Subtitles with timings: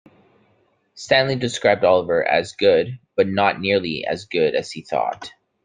[0.95, 5.31] Stanley described Oliver, as 'good, but not nearly as good as he thought'.